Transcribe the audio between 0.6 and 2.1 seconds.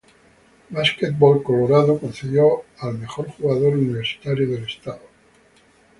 Basketball-Colorado"